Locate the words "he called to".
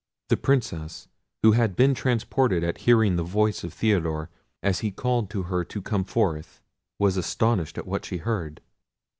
4.79-5.43